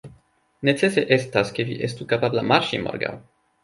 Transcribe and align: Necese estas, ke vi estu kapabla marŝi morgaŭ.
Necese 0.69 1.03
estas, 1.19 1.53
ke 1.59 1.69
vi 1.69 1.79
estu 1.91 2.11
kapabla 2.15 2.49
marŝi 2.55 2.85
morgaŭ. 2.89 3.19